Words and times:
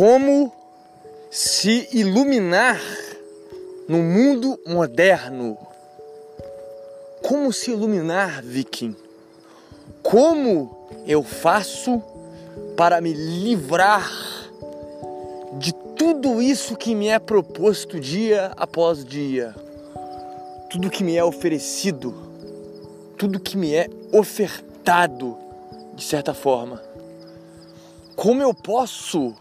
Como 0.00 0.50
se 1.30 1.86
iluminar 1.92 2.80
no 3.86 3.98
mundo 3.98 4.58
moderno. 4.66 5.58
Como 7.22 7.52
se 7.52 7.72
iluminar, 7.72 8.42
Viking? 8.42 8.96
Como 10.02 10.88
eu 11.06 11.22
faço 11.22 12.02
para 12.78 12.98
me 13.02 13.12
livrar 13.12 14.10
de 15.58 15.74
tudo 15.98 16.40
isso 16.40 16.78
que 16.78 16.94
me 16.94 17.08
é 17.08 17.18
proposto 17.18 18.00
dia 18.00 18.52
após 18.56 19.04
dia? 19.04 19.54
Tudo 20.70 20.88
que 20.88 21.04
me 21.04 21.14
é 21.14 21.22
oferecido, 21.22 22.14
tudo 23.18 23.38
que 23.38 23.54
me 23.54 23.74
é 23.74 23.86
ofertado, 24.14 25.36
de 25.94 26.02
certa 26.02 26.32
forma. 26.32 26.88
Como 28.16 28.42
eu 28.42 28.52
posso, 28.52 29.34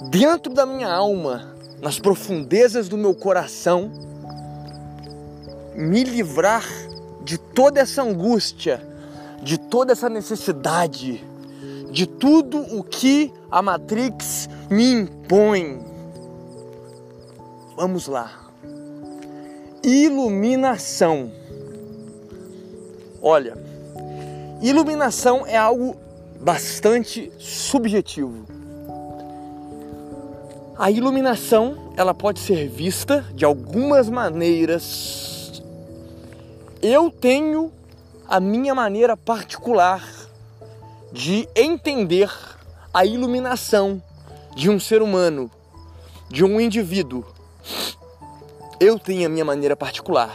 dentro 0.00 0.52
da 0.52 0.64
minha 0.64 0.88
alma, 0.88 1.54
nas 1.80 1.98
profundezas 1.98 2.88
do 2.88 2.96
meu 2.96 3.14
coração, 3.14 3.90
me 5.74 6.02
livrar 6.02 6.64
de 7.22 7.38
toda 7.38 7.80
essa 7.80 8.02
angústia, 8.02 8.82
de 9.42 9.58
toda 9.58 9.92
essa 9.92 10.08
necessidade, 10.08 11.24
de 11.90 12.06
tudo 12.06 12.58
o 12.76 12.82
que 12.82 13.32
a 13.50 13.62
Matrix 13.62 14.48
me 14.70 14.92
impõe. 14.92 15.84
Vamos 17.76 18.06
lá. 18.06 18.50
Iluminação. 19.82 21.30
Olha, 23.22 23.56
iluminação 24.60 25.46
é 25.46 25.56
algo 25.56 25.96
bastante 26.40 27.32
subjetivo. 27.38 28.47
A 30.78 30.92
iluminação, 30.92 31.92
ela 31.96 32.14
pode 32.14 32.38
ser 32.38 32.68
vista 32.68 33.26
de 33.34 33.44
algumas 33.44 34.08
maneiras. 34.08 35.60
Eu 36.80 37.10
tenho 37.10 37.72
a 38.28 38.38
minha 38.38 38.76
maneira 38.76 39.16
particular 39.16 40.08
de 41.12 41.48
entender 41.56 42.30
a 42.94 43.04
iluminação 43.04 44.00
de 44.54 44.70
um 44.70 44.78
ser 44.78 45.02
humano, 45.02 45.50
de 46.30 46.44
um 46.44 46.60
indivíduo. 46.60 47.24
Eu 48.78 49.00
tenho 49.00 49.26
a 49.26 49.28
minha 49.28 49.44
maneira 49.44 49.74
particular. 49.74 50.32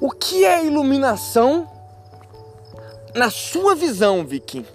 O 0.00 0.10
que 0.10 0.44
é 0.44 0.66
iluminação 0.66 1.70
na 3.14 3.30
sua 3.30 3.76
visão, 3.76 4.26
Vicky? 4.26 4.66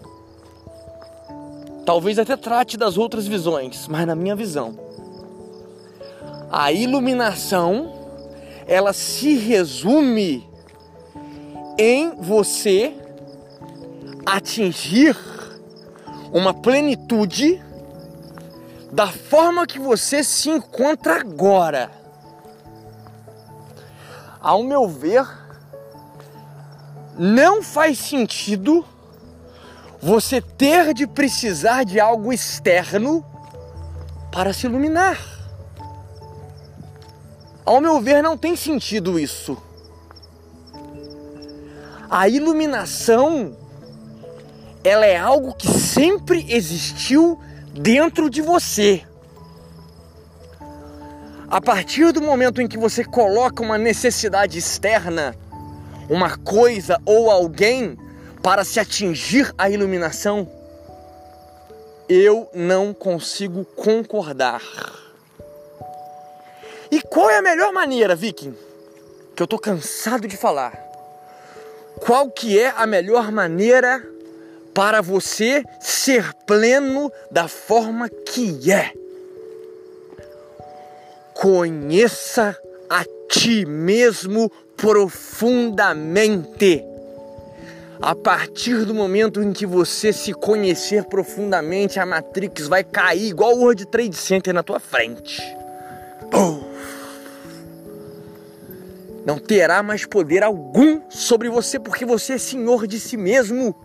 Talvez 1.90 2.20
até 2.20 2.38
trate 2.38 2.78
das 2.78 3.00
outras 3.00 3.26
visões, 3.26 3.88
mas 3.88 4.06
na 4.06 4.14
minha 4.14 4.36
visão, 4.36 4.78
a 6.52 6.72
iluminação 6.72 7.92
ela 8.68 8.94
se 8.94 9.36
resume 9.40 10.48
em 11.80 12.12
você 12.16 12.94
atingir 14.24 15.18
uma 16.32 16.54
plenitude 16.54 17.60
da 18.92 19.08
forma 19.08 19.66
que 19.66 19.80
você 19.80 20.24
se 20.24 20.48
encontra 20.48 21.20
agora. 21.20 21.90
Ao 24.40 24.62
meu 24.62 24.88
ver, 24.88 25.28
não 27.18 27.64
faz 27.64 27.98
sentido 27.98 28.86
você 30.02 30.42
ter 30.42 30.94
de 30.94 31.06
precisar 31.06 31.84
de 31.84 32.00
algo 32.00 32.32
externo 32.32 33.24
para 34.32 34.54
se 34.54 34.66
iluminar. 34.66 35.20
Ao 37.66 37.82
meu 37.82 38.02
ver, 38.02 38.22
não 38.22 38.38
tem 38.38 38.56
sentido 38.56 39.20
isso. 39.20 39.58
A 42.10 42.28
iluminação 42.28 43.56
ela 44.84 45.06
é 45.06 45.18
algo 45.18 45.54
que 45.54 45.68
sempre 45.68 46.46
existiu 46.50 47.40
dentro 47.74 48.30
de 48.30 48.42
você. 48.42 49.04
A 51.50 51.60
partir 51.60 52.12
do 52.12 52.22
momento 52.22 52.62
em 52.62 52.68
que 52.68 52.78
você 52.78 53.04
coloca 53.04 53.62
uma 53.62 53.78
necessidade 53.78 54.58
externa, 54.58 55.36
uma 56.10 56.38
coisa 56.38 57.00
ou 57.06 57.30
alguém 57.30 57.98
para 58.42 58.64
se 58.64 58.80
atingir 58.80 59.54
a 59.58 59.70
iluminação, 59.70 60.50
eu 62.08 62.50
não 62.54 62.94
consigo 62.94 63.66
concordar. 63.66 64.62
E 66.92 67.02
qual 67.02 67.30
é 67.30 67.38
a 67.38 67.42
melhor 67.42 67.72
maneira, 67.72 68.16
Viking? 68.16 68.56
Que 69.36 69.44
eu 69.44 69.48
tô 69.48 69.60
cansado 69.60 70.28
de 70.28 70.36
falar. 70.36 70.74
Qual 72.00 72.32
que 72.32 72.60
é 72.60 72.74
a 72.76 72.88
melhor 72.88 73.32
maneira 73.32 74.04
para 74.74 75.02
você 75.02 75.64
ser 75.80 76.34
pleno 76.48 77.12
da 77.30 77.48
forma 77.48 78.10
que 78.10 78.72
é? 78.72 78.92
Conheça 81.34 82.58
a 82.90 83.06
ti 83.30 83.66
mesmo 83.66 84.50
profundamente. 84.76 86.89
A 88.02 88.16
partir 88.16 88.86
do 88.86 88.94
momento 88.94 89.42
em 89.42 89.52
que 89.52 89.66
você 89.66 90.14
se 90.14 90.32
conhecer 90.34 91.04
profundamente, 91.04 92.00
a 92.00 92.06
Matrix 92.06 92.66
vai 92.66 92.82
cair 92.82 93.28
igual 93.28 93.54
o 93.54 93.60
World 93.60 93.86
Trade 93.88 94.16
Center 94.16 94.54
na 94.54 94.64
tua 94.64 94.80
frente. 94.80 95.42
Não 99.26 99.38
terá 99.38 99.84
mais 99.84 100.06
poder 100.06 100.44
algum 100.44 101.02
sobre 101.10 101.50
você 101.50 101.78
porque 101.78 102.06
você 102.06 102.34
é 102.34 102.38
senhor 102.38 102.88
de 102.88 103.00
si 103.02 103.18
mesmo. 103.18 103.76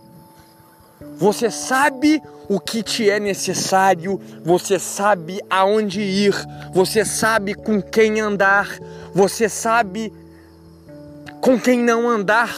Você 1.17 1.51
sabe 1.51 2.23
o 2.47 2.57
que 2.57 2.81
te 2.81 3.09
é 3.09 3.19
necessário, 3.19 4.19
você 4.43 4.79
sabe 4.79 5.41
aonde 5.49 5.99
ir, 5.99 6.33
você 6.73 7.03
sabe 7.03 7.53
com 7.53 7.81
quem 7.81 8.21
andar, 8.21 8.79
você 9.13 9.49
sabe 9.49 10.11
com 11.41 11.59
quem 11.59 11.79
não 11.79 12.07
andar. 12.07 12.55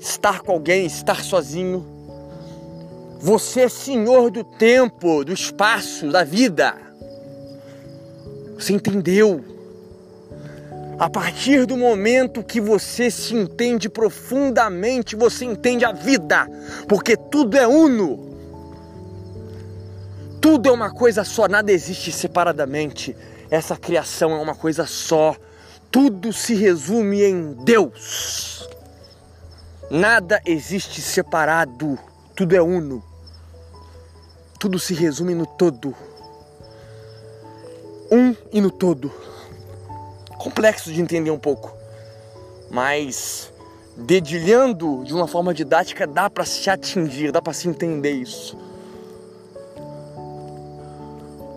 Estar 0.00 0.40
com 0.40 0.52
alguém, 0.52 0.86
estar 0.86 1.22
sozinho. 1.22 1.86
Você 3.20 3.60
é 3.60 3.68
senhor 3.68 4.30
do 4.30 4.42
tempo, 4.42 5.22
do 5.22 5.32
espaço, 5.32 6.10
da 6.10 6.24
vida. 6.24 6.74
Você 8.58 8.72
entendeu? 8.72 9.44
A 10.98 11.08
partir 11.08 11.66
do 11.66 11.76
momento 11.76 12.42
que 12.42 12.60
você 12.60 13.10
se 13.10 13.34
entende 13.34 13.90
profundamente, 13.90 15.14
você 15.16 15.44
entende 15.44 15.84
a 15.84 15.92
vida, 15.92 16.48
porque 16.88 17.16
tudo 17.16 17.58
é 17.58 17.66
uno. 17.66 18.30
Tudo 20.40 20.70
é 20.70 20.72
uma 20.72 20.90
coisa 20.90 21.24
só, 21.24 21.46
nada 21.46 21.70
existe 21.70 22.10
separadamente. 22.10 23.14
Essa 23.50 23.76
criação 23.76 24.32
é 24.32 24.40
uma 24.40 24.54
coisa 24.54 24.86
só. 24.86 25.36
Tudo 25.90 26.32
se 26.32 26.54
resume 26.54 27.22
em 27.22 27.52
Deus. 27.64 28.66
Nada 29.90 30.40
existe 30.46 31.00
separado, 31.00 31.98
tudo 32.36 32.54
é 32.54 32.62
uno. 32.62 33.02
Tudo 34.58 34.78
se 34.78 34.94
resume 34.94 35.34
no 35.34 35.46
todo. 35.46 35.94
Um 38.10 38.34
e 38.52 38.60
no 38.60 38.70
todo 38.70 39.12
complexo 40.40 40.90
de 40.90 41.02
entender 41.02 41.30
um 41.30 41.38
pouco, 41.38 41.70
mas 42.70 43.52
dedilhando 43.94 45.04
de 45.04 45.12
uma 45.12 45.28
forma 45.28 45.52
didática 45.52 46.06
dá 46.06 46.30
para 46.30 46.46
se 46.46 46.70
atingir, 46.70 47.30
dá 47.30 47.42
para 47.42 47.52
se 47.52 47.68
entender 47.68 48.12
isso. 48.12 48.56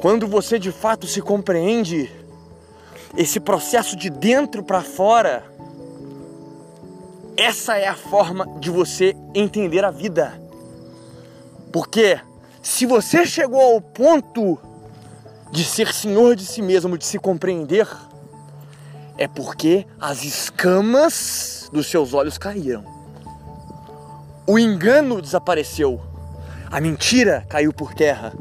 Quando 0.02 0.28
você 0.28 0.60
de 0.60 0.69
fato 0.69 1.08
se 1.08 1.22
compreende 1.22 2.12
esse 3.16 3.40
processo 3.40 3.96
de 3.96 4.10
dentro 4.10 4.62
para 4.62 4.81
fora, 4.81 5.46
essa 7.38 7.78
é 7.78 7.88
a 7.88 7.96
forma 7.96 8.48
de 8.60 8.70
você 8.70 9.16
entender 9.34 9.84
a 9.84 9.92
vida. 9.92 10.40
Porque 11.72 12.20
se 12.62 12.86
você 12.86 13.26
chegou 13.26 13.60
ao 13.60 13.82
ponto 13.82 14.60
de 15.52 15.64
ser 15.64 15.94
senhor 15.94 16.36
de 16.36 16.46
si 16.46 16.62
mesmo, 16.62 16.98
de 16.98 17.06
se 17.06 17.18
compreender, 17.20 17.88
é 19.18 19.28
porque 19.28 19.86
as 20.00 20.24
escamas 20.24 21.70
dos 21.72 21.88
seus 21.88 22.14
olhos 22.14 22.38
caíram. 22.38 22.84
O 24.46 24.60
engano 24.60 25.22
desapareceu. 25.22 26.02
A 26.70 26.82
mentira 26.82 27.46
caiu 27.48 27.72
por 27.72 27.94
terra. 27.94 28.34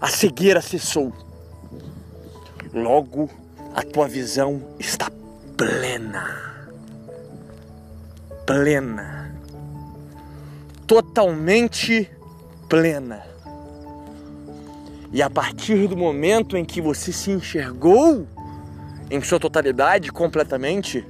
A 0.00 0.08
cegueira 0.08 0.60
cessou. 0.60 1.12
Logo, 2.72 3.28
a 3.74 3.82
tua 3.82 4.08
visão 4.08 4.62
está 4.78 5.10
plena. 5.56 6.49
Plena. 8.50 9.32
Totalmente 10.84 12.10
plena. 12.68 13.24
E 15.12 15.22
a 15.22 15.30
partir 15.30 15.86
do 15.86 15.96
momento 15.96 16.56
em 16.56 16.64
que 16.64 16.80
você 16.80 17.12
se 17.12 17.30
enxergou 17.30 18.26
em 19.08 19.22
sua 19.22 19.38
totalidade, 19.38 20.10
completamente, 20.10 21.06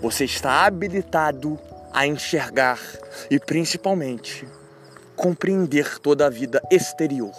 você 0.00 0.24
está 0.24 0.64
habilitado 0.64 1.58
a 1.92 2.06
enxergar 2.06 2.80
e 3.30 3.38
principalmente 3.38 4.48
compreender 5.14 5.98
toda 5.98 6.24
a 6.24 6.30
vida 6.30 6.62
exterior. 6.70 7.36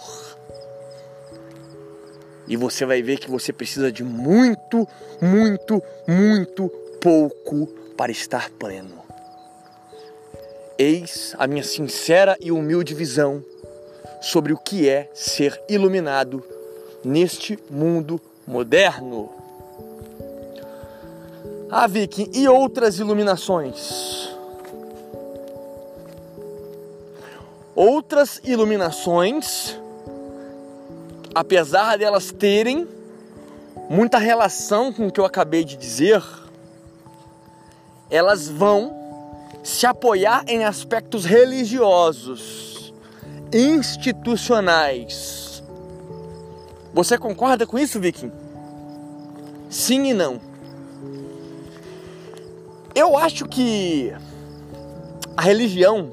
E 2.46 2.56
você 2.56 2.86
vai 2.86 3.02
ver 3.02 3.18
que 3.18 3.28
você 3.28 3.52
precisa 3.52 3.90
de 3.90 4.04
muito, 4.04 4.86
muito, 5.20 5.82
muito 6.06 6.68
pouco 7.02 7.66
para 7.96 8.12
estar 8.12 8.48
pleno. 8.50 8.99
Eis 10.82 11.36
a 11.38 11.46
minha 11.46 11.62
sincera 11.62 12.38
e 12.40 12.50
humilde 12.50 12.94
visão 12.94 13.44
sobre 14.18 14.54
o 14.54 14.56
que 14.56 14.88
é 14.88 15.10
ser 15.12 15.62
iluminado 15.68 16.42
neste 17.04 17.58
mundo 17.68 18.18
moderno. 18.46 19.28
Ah, 21.70 21.86
Vicky, 21.86 22.30
e 22.32 22.48
outras 22.48 22.98
iluminações? 22.98 24.34
Outras 27.74 28.40
iluminações, 28.42 29.78
apesar 31.34 31.98
delas 31.98 32.32
terem 32.32 32.88
muita 33.90 34.16
relação 34.16 34.94
com 34.94 35.08
o 35.08 35.12
que 35.12 35.20
eu 35.20 35.26
acabei 35.26 35.62
de 35.62 35.76
dizer, 35.76 36.22
elas 38.10 38.48
vão 38.48 38.99
se 39.62 39.86
apoiar 39.86 40.44
em 40.48 40.64
aspectos 40.64 41.24
religiosos 41.24 42.92
institucionais. 43.52 45.62
Você 46.92 47.16
concorda 47.18 47.64
com 47.66 47.78
isso, 47.78 48.00
Vicky? 48.00 48.32
Sim 49.68 50.08
e 50.08 50.14
não. 50.14 50.40
Eu 52.94 53.16
acho 53.16 53.46
que 53.46 54.12
a 55.36 55.42
religião, 55.42 56.12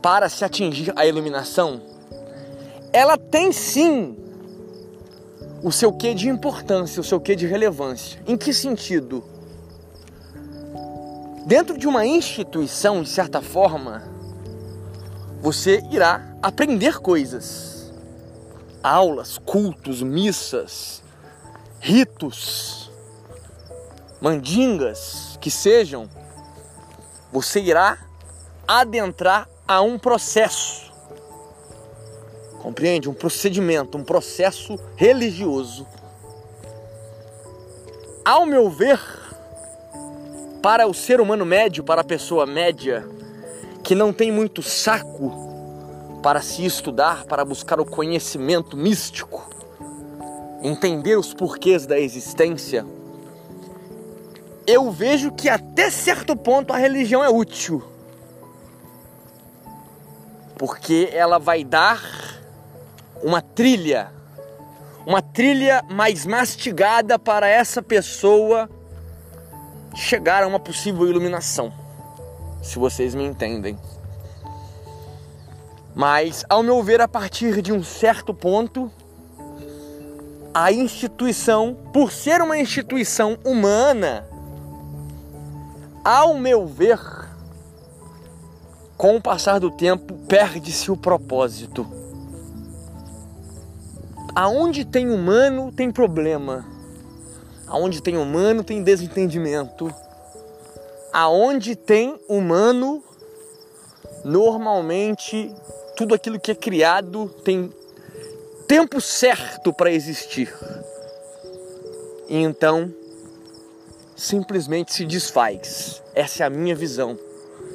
para 0.00 0.28
se 0.28 0.44
atingir 0.44 0.92
a 0.96 1.06
iluminação, 1.06 1.82
ela 2.92 3.18
tem 3.18 3.52
sim 3.52 4.16
o 5.62 5.70
seu 5.70 5.92
quê 5.92 6.14
de 6.14 6.28
importância, 6.28 7.00
o 7.00 7.04
seu 7.04 7.20
quê 7.20 7.36
de 7.36 7.46
relevância. 7.46 8.18
Em 8.26 8.36
que 8.36 8.52
sentido? 8.54 9.22
Dentro 11.46 11.78
de 11.78 11.86
uma 11.86 12.04
instituição, 12.04 13.04
de 13.04 13.08
certa 13.08 13.40
forma, 13.40 14.02
você 15.40 15.80
irá 15.92 16.36
aprender 16.42 16.98
coisas. 16.98 17.94
Aulas, 18.82 19.38
cultos, 19.38 20.02
missas, 20.02 21.04
ritos, 21.78 22.90
mandingas 24.20 25.38
que 25.40 25.48
sejam, 25.48 26.10
você 27.30 27.60
irá 27.60 27.96
adentrar 28.66 29.48
a 29.68 29.80
um 29.82 30.00
processo. 30.00 30.92
Compreende? 32.60 33.08
Um 33.08 33.14
procedimento, 33.14 33.96
um 33.96 34.02
processo 34.02 34.76
religioso. 34.96 35.86
Ao 38.24 38.44
meu 38.44 38.68
ver, 38.68 38.98
para 40.66 40.88
o 40.88 40.92
ser 40.92 41.20
humano 41.20 41.46
médio, 41.46 41.84
para 41.84 42.00
a 42.00 42.04
pessoa 42.04 42.44
média, 42.44 43.08
que 43.84 43.94
não 43.94 44.12
tem 44.12 44.32
muito 44.32 44.64
saco 44.64 45.32
para 46.20 46.42
se 46.42 46.66
estudar, 46.66 47.24
para 47.24 47.44
buscar 47.44 47.78
o 47.78 47.84
conhecimento 47.84 48.76
místico, 48.76 49.48
entender 50.60 51.16
os 51.16 51.32
porquês 51.32 51.86
da 51.86 52.00
existência, 52.00 52.84
eu 54.66 54.90
vejo 54.90 55.30
que 55.30 55.48
até 55.48 55.88
certo 55.88 56.34
ponto 56.34 56.72
a 56.72 56.76
religião 56.76 57.22
é 57.22 57.28
útil. 57.28 57.80
Porque 60.58 61.10
ela 61.12 61.38
vai 61.38 61.62
dar 61.62 62.02
uma 63.22 63.40
trilha, 63.40 64.10
uma 65.06 65.22
trilha 65.22 65.84
mais 65.88 66.26
mastigada 66.26 67.20
para 67.20 67.46
essa 67.46 67.80
pessoa 67.80 68.68
chegar 69.96 70.44
a 70.44 70.46
uma 70.46 70.60
possível 70.60 71.08
iluminação 71.08 71.72
se 72.66 72.78
vocês 72.78 73.14
me 73.14 73.24
entendem. 73.24 73.78
Mas, 75.94 76.44
ao 76.48 76.62
meu 76.62 76.82
ver, 76.82 77.00
a 77.00 77.08
partir 77.08 77.62
de 77.62 77.72
um 77.72 77.82
certo 77.82 78.34
ponto, 78.34 78.90
a 80.52 80.70
instituição, 80.70 81.76
por 81.92 82.12
ser 82.12 82.42
uma 82.42 82.58
instituição 82.58 83.38
humana, 83.44 84.26
ao 86.04 86.34
meu 86.34 86.66
ver, 86.66 87.00
com 88.96 89.16
o 89.16 89.22
passar 89.22 89.58
do 89.58 89.70
tempo, 89.70 90.14
perde-se 90.28 90.90
o 90.90 90.96
propósito. 90.96 91.86
Aonde 94.34 94.84
tem 94.84 95.10
humano, 95.10 95.72
tem 95.72 95.90
problema. 95.90 96.75
Aonde 97.66 98.02
tem 98.02 98.16
humano, 98.16 98.62
tem 98.62 98.82
desentendimento 98.82 99.92
aonde 101.16 101.74
tem 101.74 102.20
humano, 102.28 103.02
normalmente 104.22 105.50
tudo 105.96 106.14
aquilo 106.14 106.38
que 106.38 106.50
é 106.50 106.54
criado 106.54 107.26
tem 107.42 107.72
tempo 108.68 109.00
certo 109.00 109.72
para 109.72 109.90
existir. 109.90 110.54
E 112.28 112.36
então 112.36 112.92
simplesmente 114.14 114.92
se 114.92 115.06
desfaz. 115.06 116.02
Essa 116.14 116.42
é 116.42 116.46
a 116.46 116.50
minha 116.50 116.76
visão. 116.76 117.18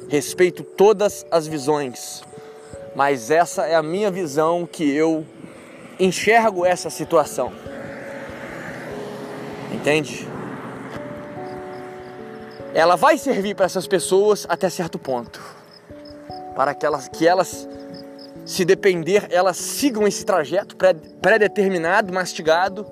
Respeito 0.08 0.62
todas 0.62 1.26
as 1.28 1.48
visões, 1.48 2.22
mas 2.94 3.28
essa 3.28 3.66
é 3.66 3.74
a 3.74 3.82
minha 3.82 4.10
visão 4.12 4.68
que 4.70 4.88
eu 4.88 5.26
enxergo 5.98 6.64
essa 6.64 6.88
situação. 6.88 7.52
Entende? 9.72 10.28
ela 12.74 12.96
vai 12.96 13.18
servir 13.18 13.54
para 13.54 13.66
essas 13.66 13.86
pessoas 13.86 14.46
até 14.48 14.68
certo 14.68 14.98
ponto. 14.98 15.40
Para 16.56 16.74
que 16.74 16.84
elas, 16.84 17.08
que 17.08 17.26
elas, 17.26 17.68
se 18.44 18.64
depender, 18.64 19.26
elas 19.30 19.56
sigam 19.56 20.06
esse 20.06 20.24
trajeto 20.24 20.76
pré-determinado, 21.20 22.12
mastigado, 22.12 22.86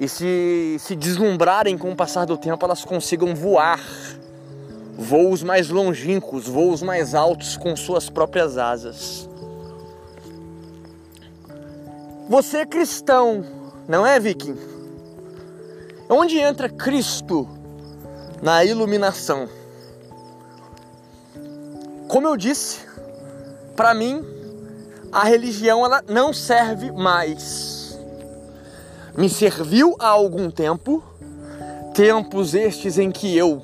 e 0.00 0.08
se, 0.08 0.76
se 0.78 0.94
deslumbrarem 0.94 1.76
com 1.76 1.90
o 1.90 1.96
passar 1.96 2.24
do 2.24 2.36
tempo, 2.36 2.64
elas 2.64 2.84
consigam 2.84 3.34
voar 3.34 3.80
voos 4.96 5.42
mais 5.42 5.68
longínquos, 5.68 6.46
voos 6.46 6.82
mais 6.82 7.14
altos 7.14 7.56
com 7.56 7.74
suas 7.76 8.08
próprias 8.08 8.58
asas. 8.58 9.28
Você 12.28 12.58
é 12.58 12.66
cristão, 12.66 13.44
não 13.88 14.06
é, 14.06 14.20
Viking? 14.20 14.77
Onde 16.08 16.38
entra 16.38 16.68
Cristo 16.68 17.46
na 18.40 18.64
iluminação. 18.64 19.48
Como 22.08 22.26
eu 22.26 22.36
disse, 22.36 22.80
para 23.76 23.92
mim 23.92 24.24
a 25.12 25.24
religião 25.24 25.84
ela 25.84 26.02
não 26.08 26.32
serve 26.32 26.90
mais. 26.92 27.98
Me 29.16 29.28
serviu 29.28 29.96
há 29.98 30.08
algum 30.08 30.50
tempo, 30.50 31.02
tempos 31.94 32.54
estes 32.54 32.98
em 32.98 33.10
que 33.10 33.36
eu 33.36 33.62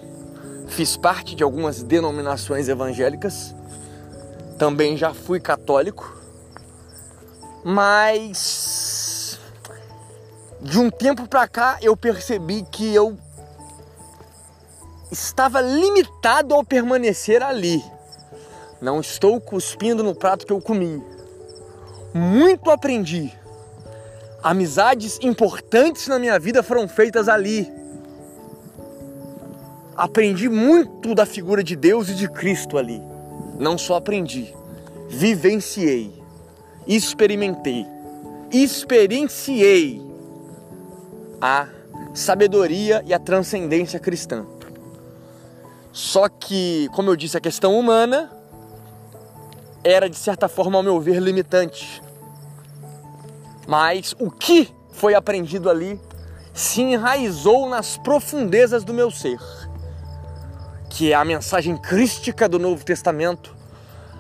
fiz 0.69 0.97
parte 0.97 1.35
de 1.35 1.43
algumas 1.43 1.83
denominações 1.83 2.69
evangélicas, 2.69 3.55
também 4.59 4.97
já 4.97 5.15
fui 5.15 5.39
católico, 5.39 6.15
mas 7.65 8.84
de 10.65 10.79
um 10.79 10.91
tempo 10.91 11.29
para 11.29 11.47
cá 11.47 11.79
eu 11.83 11.95
percebi 11.95 12.63
que 12.63 12.93
eu 12.95 13.19
estava 15.13 15.61
limitado 15.61 16.55
ao 16.55 16.65
permanecer 16.65 17.43
ali. 17.43 17.85
Não 18.81 18.99
estou 18.99 19.39
cuspindo 19.39 20.03
no 20.03 20.15
prato 20.15 20.47
que 20.47 20.53
eu 20.53 20.61
comi. 20.63 21.05
Muito 22.15 22.71
aprendi. 22.71 23.31
Amizades 24.43 25.19
importantes 25.21 26.09
na 26.09 26.19
minha 26.19 26.39
vida 26.39 26.63
foram 26.63 26.89
feitas 26.89 27.29
ali. 27.29 27.71
Aprendi 29.95 30.49
muito 30.49 31.15
da 31.15 31.27
figura 31.27 31.63
de 31.63 31.77
Deus 31.77 32.09
e 32.09 32.15
de 32.15 32.27
Cristo 32.27 32.79
ali. 32.79 33.03
Não 33.59 33.77
só 33.77 33.97
aprendi, 33.97 34.53
vivenciei, 35.09 36.11
experimentei, 36.87 37.87
experienciei 38.51 40.14
a 41.41 41.69
sabedoria 42.13 43.03
e 43.07 43.13
a 43.13 43.19
transcendência 43.19 43.99
cristã. 43.99 44.47
Só 45.93 46.29
que, 46.29 46.89
como 46.93 47.11
eu 47.11 47.17
disse, 47.17 47.37
a 47.37 47.41
questão 47.41 47.79
humana 47.79 48.31
era 49.85 50.09
de 50.09 50.17
certa 50.17 50.49
forma, 50.49 50.77
ao 50.77 50.83
meu 50.83 51.01
ver, 51.01 51.21
limitante. 51.21 52.03
Mas 53.67 54.15
o 54.19 54.31
que 54.31 54.73
foi 54.93 55.15
aprendido 55.15 55.71
ali 55.71 56.01
se 56.53 56.81
enraizou 56.81 57.69
nas 57.69 57.97
profundezas 57.97 58.85
do 58.85 58.95
meu 58.95 59.11
ser, 59.11 59.39
que 60.89 61.13
é 61.13 61.15
a 61.15 61.25
mensagem 61.25 61.77
crística 61.77 62.49
do 62.49 62.59
Novo 62.59 62.85
Testamento, 62.85 63.55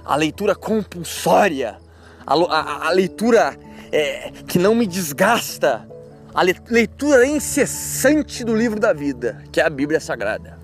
a 0.05 0.17
leitura 0.17 0.55
compulsória, 0.55 1.79
a, 2.27 2.35
a, 2.35 2.89
a 2.89 2.91
leitura 2.91 3.57
é, 3.91 4.31
que 4.47 4.59
não 4.59 4.75
me 4.75 4.87
desgasta, 4.87 5.89
a 6.35 6.43
leitura 6.43 7.25
incessante 7.25 8.43
do 8.45 8.57
livro 8.57 8.81
da 8.81 8.93
vida, 8.93 9.45
que 9.53 9.61
é 9.61 9.65
a 9.65 9.71
Bíblia 9.71 10.01
Sagrada. 10.01 10.59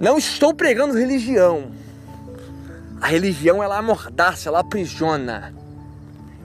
Não 0.00 0.16
estou 0.16 0.54
pregando 0.54 0.98
religião. 0.98 1.70
A 2.98 3.06
religião 3.08 3.62
ela 3.62 3.76
amordaça, 3.76 4.48
ela 4.48 4.60
aprisiona, 4.60 5.54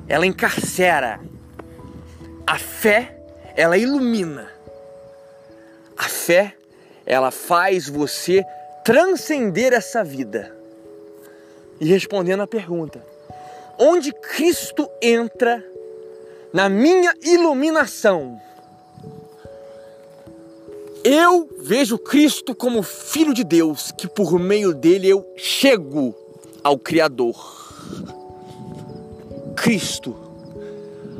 ela 0.08 0.26
encarcera. 0.26 1.22
A 2.46 2.60
fé, 2.60 3.18
ela 3.56 3.78
ilumina. 3.78 4.50
A 5.98 6.10
fé, 6.10 6.58
ela 7.06 7.32
faz 7.32 7.88
você 7.88 8.44
transcender 8.84 9.72
essa 9.72 10.04
vida. 10.04 10.54
E 11.80 11.86
respondendo 11.86 12.44
a 12.44 12.48
pergunta: 12.48 13.02
onde 13.80 14.12
Cristo 14.12 14.90
entra 15.02 15.64
na 16.54 16.70
minha 16.70 17.14
iluminação? 17.24 18.40
Eu 21.04 21.50
vejo 21.60 21.98
Cristo 21.98 22.56
como 22.56 22.84
Filho 22.84 23.34
de 23.34 23.44
Deus, 23.44 23.92
que 23.92 24.08
por 24.08 24.40
meio 24.40 24.74
dele 24.74 25.10
eu 25.10 25.26
chego 25.36 26.16
ao 26.64 26.78
Criador. 26.78 27.36
Cristo. 29.56 30.16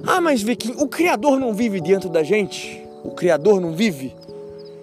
Ah, 0.06 0.22
mas 0.22 0.42
Vicky, 0.42 0.74
o 0.78 0.88
Criador 0.88 1.40
não 1.40 1.54
vive 1.54 1.82
dentro 1.82 2.10
da 2.10 2.24
gente? 2.24 2.82
O 3.04 3.12
Criador 3.12 3.60
não 3.60 3.74
vive? 3.74 4.16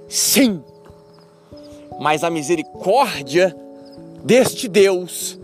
Sim. 0.08 0.62
Mas 1.98 2.24
a 2.24 2.30
misericórdia 2.30 3.56
deste 4.22 4.68
Deus 4.68 5.39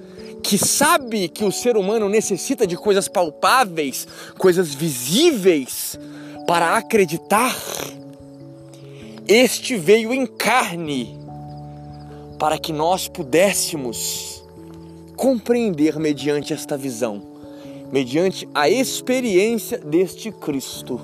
que 0.46 0.56
sabe 0.56 1.28
que 1.28 1.44
o 1.44 1.50
ser 1.50 1.76
humano 1.76 2.08
necessita 2.08 2.68
de 2.68 2.76
coisas 2.76 3.08
palpáveis, 3.08 4.06
coisas 4.38 4.72
visíveis 4.72 5.98
para 6.46 6.76
acreditar, 6.76 7.52
este 9.26 9.74
veio 9.74 10.14
em 10.14 10.24
carne 10.24 11.18
para 12.38 12.58
que 12.58 12.72
nós 12.72 13.08
pudéssemos 13.08 14.44
compreender 15.16 15.98
mediante 15.98 16.52
esta 16.52 16.76
visão, 16.76 17.20
mediante 17.90 18.48
a 18.54 18.70
experiência 18.70 19.78
deste 19.78 20.30
Cristo. 20.30 21.00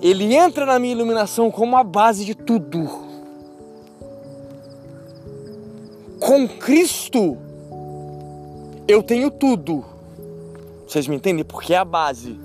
Ele 0.00 0.36
entra 0.36 0.64
na 0.64 0.78
minha 0.78 0.94
iluminação 0.94 1.50
como 1.50 1.76
a 1.76 1.82
base 1.82 2.24
de 2.24 2.36
tudo. 2.36 3.07
Com 6.28 6.46
Cristo 6.46 7.38
eu 8.86 9.02
tenho 9.02 9.30
tudo. 9.30 9.82
Vocês 10.86 11.08
me 11.08 11.16
entendem? 11.16 11.42
Porque 11.42 11.72
é 11.72 11.78
a 11.78 11.86
base. 11.86 12.38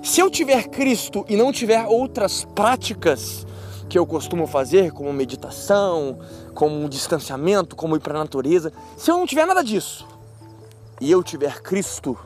Se 0.00 0.20
eu 0.20 0.30
tiver 0.30 0.68
Cristo 0.68 1.24
e 1.28 1.34
não 1.34 1.50
tiver 1.50 1.84
outras 1.88 2.44
práticas 2.54 3.44
que 3.88 3.98
eu 3.98 4.06
costumo 4.06 4.46
fazer, 4.46 4.92
como 4.92 5.12
meditação, 5.12 6.20
como 6.54 6.76
um 6.76 6.88
distanciamento, 6.88 7.74
como 7.74 7.96
ir 7.96 7.98
para 7.98 8.14
a 8.14 8.20
natureza, 8.20 8.72
se 8.96 9.10
eu 9.10 9.16
não 9.16 9.26
tiver 9.26 9.44
nada 9.44 9.64
disso 9.64 10.06
e 11.00 11.10
eu 11.10 11.20
tiver 11.20 11.62
Cristo, 11.62 12.16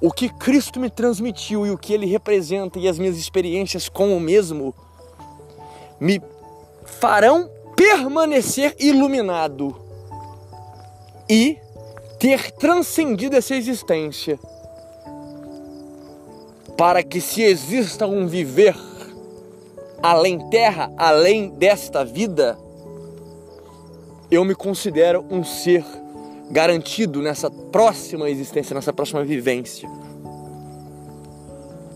o 0.00 0.12
que 0.12 0.28
Cristo 0.28 0.78
me 0.78 0.88
transmitiu 0.88 1.66
e 1.66 1.72
o 1.72 1.76
que 1.76 1.92
ele 1.92 2.06
representa 2.06 2.78
e 2.78 2.86
as 2.86 3.00
minhas 3.00 3.18
experiências 3.18 3.88
com 3.88 4.16
o 4.16 4.20
mesmo 4.20 4.72
me 5.98 6.22
farão 6.84 7.50
permanecer 7.80 8.76
iluminado 8.78 9.74
e 11.26 11.56
ter 12.18 12.50
transcendido 12.50 13.34
essa 13.34 13.54
existência 13.56 14.38
para 16.76 17.02
que 17.02 17.22
se 17.22 17.40
exista 17.40 18.06
um 18.06 18.26
viver 18.26 18.76
além 20.02 20.50
terra, 20.50 20.92
além 20.94 21.48
desta 21.48 22.04
vida, 22.04 22.58
eu 24.30 24.44
me 24.44 24.54
considero 24.54 25.24
um 25.30 25.42
ser 25.42 25.82
garantido 26.50 27.22
nessa 27.22 27.50
próxima 27.50 28.28
existência, 28.28 28.74
nessa 28.74 28.92
próxima 28.92 29.24
vivência. 29.24 29.88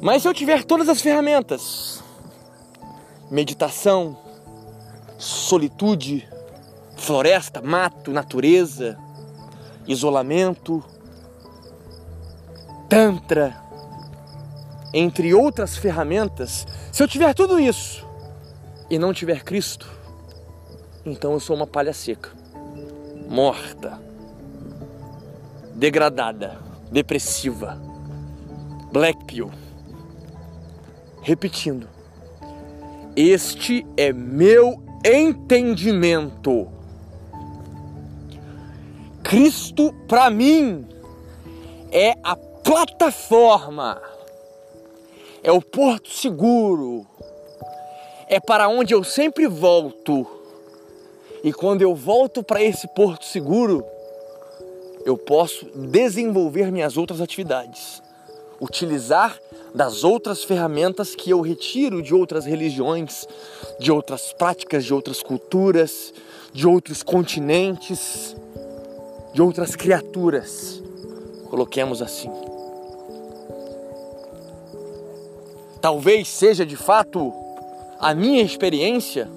Mas 0.01 0.23
se 0.23 0.29
eu 0.29 0.33
tiver 0.33 0.65
todas 0.65 0.89
as 0.89 1.03
ferramentas, 1.03 2.03
meditação, 3.31 4.24
solitude, 5.19 6.29
floresta, 6.97 7.61
mato, 7.61 8.11
natureza, 8.11 8.99
isolamento, 9.87 10.83
tantra, 12.89 13.57
entre 14.93 15.35
outras 15.35 15.77
ferramentas, 15.77 16.67
se 16.93 17.03
eu 17.03 17.09
tiver 17.09 17.35
tudo 17.35 17.59
isso 17.59 18.07
e 18.89 18.99
não 18.99 19.13
tiver 19.13 19.43
Cristo, 19.43 19.91
então 21.05 21.33
eu 21.33 21.41
sou 21.41 21.57
uma 21.57 21.67
palha 21.67 21.93
seca, 21.93 22.31
morta, 23.29 24.01
degradada, 25.75 26.59
depressiva, 26.91 27.81
black 28.93 29.25
pill. 29.25 29.51
Repetindo, 31.23 31.89
este 33.17 33.87
é 33.97 34.13
meu 34.13 34.84
entendimento. 35.05 36.69
Cristo 39.23 39.95
para 40.09 40.31
mim 40.31 40.87
é 41.93 42.15
a 42.23 42.35
plataforma 42.35 44.01
é 45.45 45.53
o 45.53 45.61
porto 45.61 46.09
seguro, 46.09 47.07
é 48.27 48.41
para 48.41 48.67
onde 48.67 48.95
eu 48.95 49.05
sempre 49.05 49.47
volto. 49.47 50.27
E 51.45 51.53
quando 51.53 51.83
eu 51.83 51.95
volto 51.95 52.43
para 52.43 52.63
esse 52.63 52.89
porto 52.95 53.27
seguro, 53.27 53.85
eu 55.05 55.19
posso 55.19 55.67
desenvolver 55.75 56.73
minhas 56.73 56.97
outras 56.97 57.21
atividades, 57.21 58.03
utilizar 58.59 59.39
das 59.75 60.05
outras 60.05 60.45
ferramentas 60.45 61.15
que 61.15 61.31
eu 61.31 61.41
retiro 61.41 62.01
de 62.01 62.15
outras 62.15 62.45
religiões, 62.47 63.27
de 63.81 63.91
outras 63.91 64.33
práticas, 64.33 64.85
de 64.85 64.95
outras 64.95 65.23
culturas, 65.23 66.15
de 66.53 66.67
outros 66.67 67.03
continentes, 67.03 68.37
de 69.33 69.43
outras 69.43 69.75
criaturas. 69.75 70.81
Coloquemos 71.51 72.01
assim. 72.01 72.31
talvez 75.85 76.29
seja 76.29 76.65
de 76.65 76.79
fato 76.79 77.31
a 78.01 78.15
minha 78.15 78.43
experiência, 78.43 79.29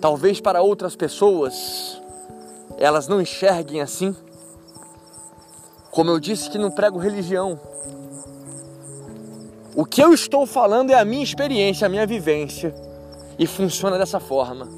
talvez 0.00 0.40
para 0.40 0.62
outras 0.62 0.94
pessoas 0.94 2.00
elas 2.78 3.08
não 3.08 3.20
enxerguem 3.20 3.80
assim. 3.80 4.14
Como 5.90 6.08
eu 6.08 6.20
disse 6.20 6.48
que 6.48 6.56
não 6.56 6.70
prego 6.70 7.00
religião. 7.00 7.58
O 9.78 9.84
que 9.84 10.02
eu 10.02 10.12
estou 10.12 10.44
falando 10.44 10.90
é 10.90 10.94
a 10.94 11.04
minha 11.04 11.22
experiência, 11.22 11.86
a 11.86 11.88
minha 11.88 12.04
vivência 12.04 12.74
e 13.38 13.46
funciona 13.46 13.96
dessa 13.96 14.18
forma. 14.18 14.68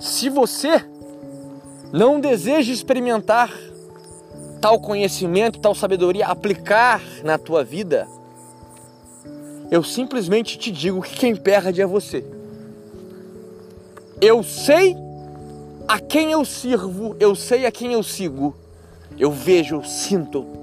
Se 0.00 0.28
você 0.28 0.84
não 1.92 2.18
deseja 2.18 2.72
experimentar 2.72 3.56
tal 4.60 4.80
conhecimento, 4.80 5.60
tal 5.60 5.76
sabedoria, 5.76 6.26
aplicar 6.26 7.00
na 7.22 7.38
tua 7.38 7.62
vida, 7.62 8.08
eu 9.70 9.84
simplesmente 9.84 10.58
te 10.58 10.72
digo 10.72 11.00
que 11.00 11.14
quem 11.14 11.36
perde 11.36 11.80
é 11.80 11.86
você. 11.86 12.24
Eu 14.20 14.42
sei 14.42 14.96
a 15.86 16.00
quem 16.00 16.32
eu 16.32 16.44
sirvo, 16.44 17.14
eu 17.20 17.36
sei 17.36 17.64
a 17.64 17.70
quem 17.70 17.92
eu 17.92 18.02
sigo. 18.02 18.56
Eu 19.16 19.30
vejo, 19.30 19.76
eu 19.76 19.84
sinto, 19.84 20.44
eu 20.44 20.59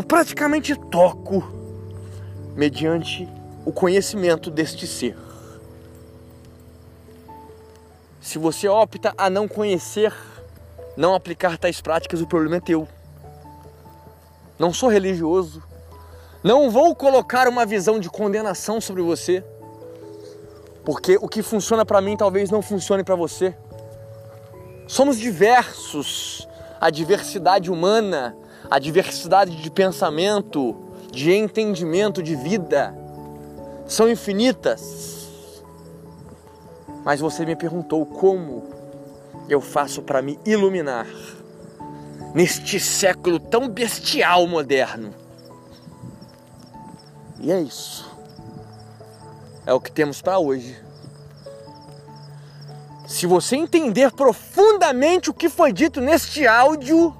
praticamente 0.00 0.76
toco 0.76 1.42
mediante 2.54 3.28
o 3.64 3.72
conhecimento 3.72 4.48
deste 4.48 4.86
ser. 4.86 5.16
Se 8.20 8.38
você 8.38 8.68
opta 8.68 9.12
a 9.18 9.28
não 9.28 9.48
conhecer, 9.48 10.14
não 10.96 11.14
aplicar 11.14 11.58
tais 11.58 11.80
práticas, 11.80 12.20
o 12.20 12.26
problema 12.26 12.56
é 12.56 12.60
teu. 12.60 12.86
Não 14.56 14.72
sou 14.72 14.88
religioso, 14.88 15.60
não 16.42 16.70
vou 16.70 16.94
colocar 16.94 17.48
uma 17.48 17.66
visão 17.66 17.98
de 17.98 18.08
condenação 18.08 18.80
sobre 18.80 19.02
você, 19.02 19.44
porque 20.84 21.16
o 21.20 21.28
que 21.28 21.42
funciona 21.42 21.84
para 21.84 22.00
mim 22.00 22.16
talvez 22.16 22.50
não 22.50 22.62
funcione 22.62 23.04
para 23.04 23.16
você. 23.16 23.54
Somos 24.86 25.18
diversos. 25.18 26.48
A 26.80 26.90
diversidade 26.90 27.70
humana, 27.70 28.36
a 28.72 28.78
diversidade 28.78 29.54
de 29.56 29.70
pensamento, 29.70 30.74
de 31.10 31.30
entendimento 31.30 32.22
de 32.22 32.34
vida 32.34 32.96
são 33.86 34.08
infinitas. 34.08 35.28
Mas 37.04 37.20
você 37.20 37.44
me 37.44 37.54
perguntou 37.54 38.06
como 38.06 38.64
eu 39.46 39.60
faço 39.60 40.00
para 40.00 40.22
me 40.22 40.38
iluminar 40.46 41.06
neste 42.34 42.80
século 42.80 43.38
tão 43.38 43.68
bestial 43.68 44.46
moderno. 44.46 45.12
E 47.40 47.52
é 47.52 47.60
isso. 47.60 48.10
É 49.66 49.74
o 49.74 49.80
que 49.82 49.92
temos 49.92 50.22
para 50.22 50.38
hoje. 50.38 50.82
Se 53.06 53.26
você 53.26 53.54
entender 53.54 54.10
profundamente 54.12 55.28
o 55.28 55.34
que 55.34 55.50
foi 55.50 55.74
dito 55.74 56.00
neste 56.00 56.46
áudio, 56.46 57.14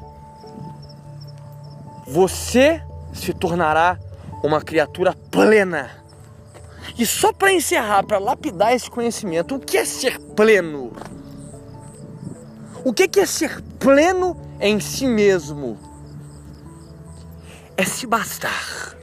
você 2.12 2.82
se 3.14 3.32
tornará 3.32 3.98
uma 4.44 4.60
criatura 4.60 5.14
plena. 5.30 5.90
E 6.98 7.06
só 7.06 7.32
para 7.32 7.54
encerrar, 7.54 8.02
para 8.02 8.18
lapidar 8.18 8.74
esse 8.74 8.90
conhecimento, 8.90 9.54
o 9.54 9.58
que 9.58 9.78
é 9.78 9.84
ser 9.86 10.18
pleno? 10.18 10.92
O 12.84 12.92
que 12.92 13.18
é 13.18 13.24
ser 13.24 13.62
pleno 13.78 14.36
em 14.60 14.78
si 14.78 15.06
mesmo? 15.06 15.78
É 17.78 17.84
se 17.84 18.06
bastar. 18.06 18.94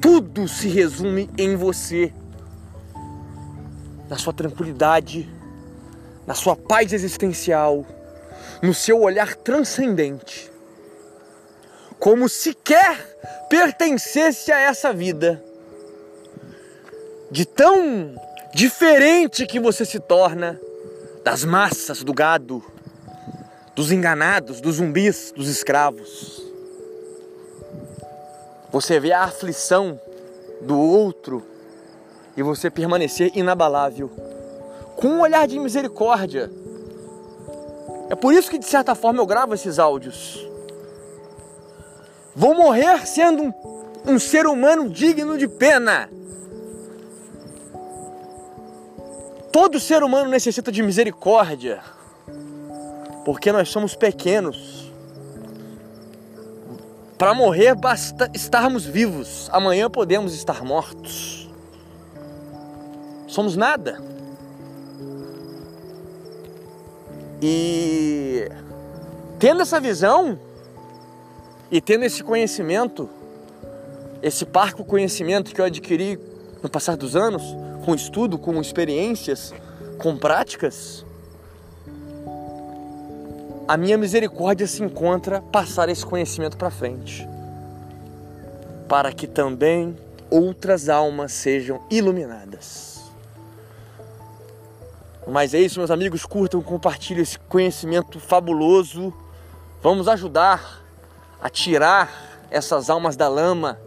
Tudo 0.00 0.46
se 0.46 0.68
resume 0.68 1.28
em 1.36 1.56
você, 1.56 2.12
na 4.08 4.16
sua 4.16 4.32
tranquilidade, 4.32 5.28
na 6.24 6.34
sua 6.34 6.54
paz 6.54 6.92
existencial, 6.92 7.84
no 8.62 8.72
seu 8.72 9.00
olhar 9.00 9.34
transcendente 9.34 10.51
como 12.02 12.28
sequer 12.28 13.16
pertencesse 13.48 14.50
a 14.50 14.58
essa 14.58 14.92
vida. 14.92 15.40
De 17.30 17.46
tão 17.46 18.16
diferente 18.52 19.46
que 19.46 19.60
você 19.60 19.84
se 19.84 20.00
torna 20.00 20.60
das 21.22 21.44
massas, 21.44 22.02
do 22.02 22.12
gado, 22.12 22.60
dos 23.76 23.92
enganados, 23.92 24.60
dos 24.60 24.76
zumbis, 24.76 25.32
dos 25.36 25.46
escravos. 25.46 26.42
Você 28.72 28.98
vê 28.98 29.12
a 29.12 29.22
aflição 29.22 30.00
do 30.60 30.76
outro 30.76 31.40
e 32.36 32.42
você 32.42 32.68
permanecer 32.68 33.30
inabalável, 33.32 34.08
com 34.96 35.06
um 35.06 35.20
olhar 35.20 35.46
de 35.46 35.56
misericórdia. 35.56 36.50
É 38.10 38.16
por 38.16 38.34
isso 38.34 38.50
que, 38.50 38.58
de 38.58 38.66
certa 38.66 38.96
forma, 38.96 39.22
eu 39.22 39.26
gravo 39.26 39.54
esses 39.54 39.78
áudios 39.78 40.50
Vou 42.34 42.54
morrer 42.54 43.06
sendo 43.06 43.42
um, 43.42 43.52
um 44.06 44.18
ser 44.18 44.46
humano 44.46 44.88
digno 44.88 45.36
de 45.36 45.46
pena. 45.46 46.08
Todo 49.52 49.78
ser 49.78 50.02
humano 50.02 50.30
necessita 50.30 50.72
de 50.72 50.82
misericórdia, 50.82 51.82
porque 53.22 53.52
nós 53.52 53.68
somos 53.68 53.94
pequenos. 53.94 54.90
Para 57.18 57.34
morrer 57.34 57.74
basta 57.74 58.30
estarmos 58.32 58.86
vivos, 58.86 59.50
amanhã 59.52 59.90
podemos 59.90 60.34
estar 60.34 60.64
mortos. 60.64 61.50
Somos 63.28 63.54
nada. 63.54 64.02
E 67.42 68.48
tendo 69.38 69.62
essa 69.62 69.78
visão, 69.78 70.38
e 71.72 71.80
tendo 71.80 72.04
esse 72.04 72.22
conhecimento, 72.22 73.08
esse 74.22 74.44
parco 74.44 74.84
conhecimento 74.84 75.54
que 75.54 75.60
eu 75.60 75.64
adquiri 75.64 76.20
no 76.62 76.68
passar 76.68 76.98
dos 76.98 77.16
anos, 77.16 77.42
com 77.82 77.94
estudo, 77.94 78.36
com 78.36 78.60
experiências, 78.60 79.54
com 79.96 80.14
práticas, 80.18 81.02
a 83.66 83.74
minha 83.78 83.96
misericórdia 83.96 84.66
se 84.66 84.82
encontra 84.82 85.40
passar 85.40 85.88
esse 85.88 86.04
conhecimento 86.04 86.58
para 86.58 86.70
frente, 86.70 87.26
para 88.86 89.10
que 89.10 89.26
também 89.26 89.96
outras 90.28 90.90
almas 90.90 91.32
sejam 91.32 91.80
iluminadas. 91.90 93.00
Mas 95.26 95.54
é 95.54 95.60
isso, 95.60 95.78
meus 95.78 95.90
amigos, 95.90 96.26
curtam, 96.26 96.60
compartilhem 96.60 97.22
esse 97.22 97.38
conhecimento 97.38 98.20
fabuloso. 98.20 99.14
Vamos 99.80 100.06
ajudar 100.06 100.81
a 101.42 101.50
tirar 101.50 102.46
essas 102.50 102.88
almas 102.88 103.16
da 103.16 103.26
lama. 103.28 103.78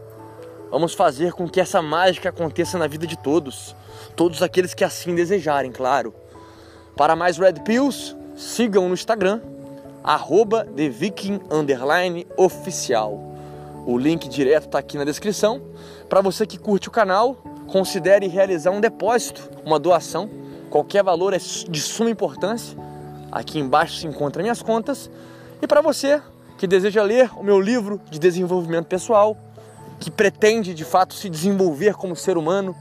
Vamos 0.69 0.93
fazer 0.93 1.31
com 1.31 1.47
que 1.47 1.61
essa 1.61 1.81
mágica 1.81 2.27
aconteça 2.27 2.77
na 2.77 2.85
vida 2.85 3.07
de 3.07 3.17
todos, 3.17 3.73
todos 4.13 4.43
aqueles 4.43 4.73
que 4.73 4.83
assim 4.83 5.15
desejarem, 5.15 5.71
claro. 5.71 6.13
Para 6.97 7.15
mais 7.15 7.37
Red 7.37 7.61
Pills, 7.63 8.13
sigam 8.35 8.89
no 8.89 8.93
Instagram, 8.93 9.39
arroba. 10.03 10.67
O 13.85 13.97
link 13.97 14.27
direto 14.27 14.65
está 14.65 14.79
aqui 14.79 14.97
na 14.97 15.05
descrição. 15.05 15.61
Para 16.09 16.19
você 16.19 16.45
que 16.45 16.57
curte 16.57 16.89
o 16.89 16.91
canal, 16.91 17.37
considere 17.67 18.27
realizar 18.27 18.71
um 18.71 18.81
depósito, 18.81 19.49
uma 19.63 19.79
doação. 19.79 20.29
Qualquer 20.69 21.03
valor 21.03 21.33
é 21.33 21.37
de 21.37 21.79
suma 21.79 22.09
importância. 22.09 22.77
Aqui 23.31 23.59
embaixo 23.59 23.95
se 23.99 24.07
encontram 24.07 24.43
minhas 24.43 24.61
contas. 24.61 25.09
E 25.61 25.67
para 25.67 25.81
você 25.81 26.21
que 26.57 26.67
deseja 26.67 27.03
ler 27.03 27.29
o 27.35 27.43
meu 27.43 27.59
livro 27.59 27.99
de 28.09 28.19
desenvolvimento 28.19 28.85
pessoal, 28.85 29.37
que 29.99 30.11
pretende 30.11 30.73
de 30.73 30.85
fato 30.85 31.13
se 31.13 31.29
desenvolver 31.29 31.95
como 31.95 32.15
ser 32.15 32.37
humano, 32.37 32.75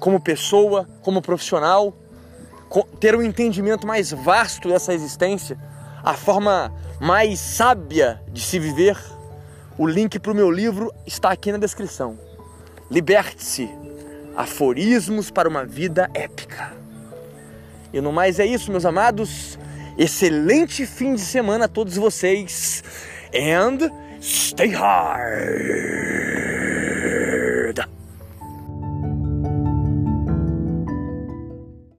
como 0.00 0.20
pessoa, 0.20 0.88
como 1.02 1.22
profissional, 1.22 1.94
ter 2.98 3.14
um 3.14 3.22
entendimento 3.22 3.86
mais 3.86 4.10
vasto 4.10 4.68
dessa 4.68 4.92
existência, 4.92 5.58
a 6.02 6.14
forma 6.14 6.72
mais 7.00 7.38
sábia 7.38 8.20
de 8.32 8.40
se 8.40 8.58
viver, 8.58 8.98
o 9.76 9.86
link 9.86 10.18
para 10.18 10.32
o 10.32 10.34
meu 10.34 10.50
livro 10.50 10.92
está 11.06 11.30
aqui 11.30 11.50
na 11.50 11.58
descrição. 11.58 12.18
Liberte-se. 12.90 13.68
Aforismos 14.36 15.30
para 15.30 15.48
uma 15.48 15.64
vida 15.64 16.10
épica. 16.12 16.72
E 17.92 18.00
no 18.00 18.12
mais 18.12 18.40
é 18.40 18.46
isso, 18.46 18.70
meus 18.70 18.84
amados. 18.84 19.58
Excelente 19.96 20.86
fim 20.86 21.14
de 21.14 21.20
semana 21.20 21.66
a 21.66 21.68
todos 21.68 21.96
vocês. 21.96 22.82
And 23.34 23.90
stay 24.20 24.72
hard. 24.72 26.33